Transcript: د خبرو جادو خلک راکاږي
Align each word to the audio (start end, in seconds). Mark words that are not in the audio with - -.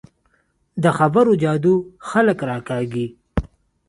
د 0.83 0.85
خبرو 0.97 1.33
جادو 1.43 1.75
خلک 2.09 2.37
راکاږي 2.49 3.07